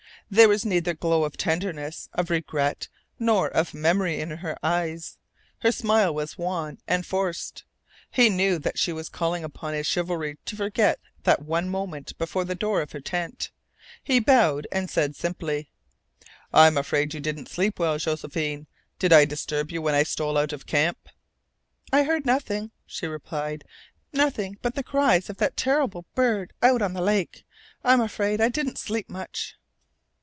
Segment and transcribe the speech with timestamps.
[0.33, 2.87] There was neither glow of tenderness, of regret,
[3.19, 5.17] nor of memory in her eyes.
[5.59, 7.65] Her smile was wan and forced.
[8.09, 12.45] He knew that she was calling upon his chivalry to forget that one moment before
[12.45, 13.51] the door of her tent.
[14.01, 15.69] He bowed, and said simply:
[16.53, 18.67] "I'm afraid you didn't sleep well, Josephine.
[18.99, 21.09] Did I disturb you when I stole out of camp?"
[21.91, 23.65] "I heard nothing," she replied.
[24.13, 27.43] "Nothing but the cries of that terrible bird out on the lake.
[27.83, 29.55] I'm afraid I didn't sleep much."